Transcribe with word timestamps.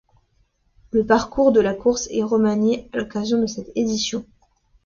Le 0.89 1.05
parcours 1.05 1.51
de 1.51 1.59
la 1.61 1.75
course 1.75 2.07
est 2.09 2.23
remanié 2.23 2.89
à 2.91 2.97
l'occasion 2.97 3.39
de 3.39 3.45
cette 3.45 3.71
édition. 3.75 4.25